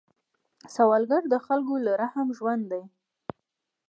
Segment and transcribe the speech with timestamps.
[0.75, 2.83] سوالګر د خلکو له رحم ژوندی دی